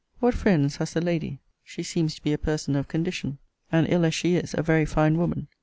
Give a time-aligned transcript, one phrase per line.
[0.19, 1.41] What friends has the lady?
[1.63, 3.37] She seems to be a person of condition;
[3.71, 5.47] and, ill as she is, a very fine woman.